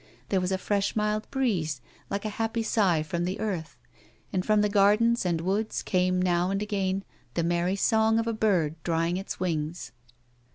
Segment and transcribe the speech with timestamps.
[0.29, 3.77] There was a fresh mild breeze like a happy sigh from the earth,
[4.33, 7.03] and from the gardens and woods came now and again
[7.35, 9.91] the merry song of a bird drying his wings.